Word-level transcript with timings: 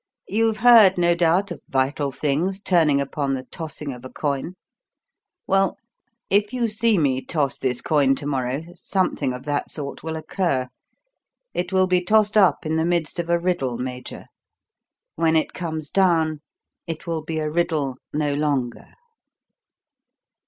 You've 0.27 0.57
heard, 0.65 0.97
no 0.97 1.13
doubt, 1.13 1.51
of 1.51 1.61
vital 1.69 2.11
things 2.11 2.59
turning 2.59 2.99
upon 2.99 3.35
the 3.35 3.43
tossing 3.43 3.93
of 3.93 4.03
a 4.03 4.09
coin. 4.09 4.55
Well, 5.45 5.77
if 6.27 6.51
you 6.53 6.67
see 6.67 6.97
me 6.97 7.23
toss 7.23 7.59
this 7.59 7.81
coin 7.81 8.15
to 8.15 8.25
morrow, 8.25 8.63
something 8.73 9.31
of 9.31 9.43
that 9.45 9.69
sort 9.69 10.01
will 10.01 10.15
occur. 10.15 10.69
It 11.53 11.71
will 11.71 11.85
be 11.85 12.01
tossed 12.01 12.35
up 12.35 12.65
in 12.65 12.77
the 12.77 12.83
midst 12.83 13.19
of 13.19 13.29
a 13.29 13.37
riddle, 13.37 13.77
Major; 13.77 14.25
when 15.17 15.35
it 15.35 15.53
comes 15.53 15.91
down 15.91 16.39
it 16.87 17.05
will 17.05 17.21
be 17.21 17.37
a 17.37 17.47
riddle 17.51 17.97
no 18.11 18.33
longer." 18.33 18.95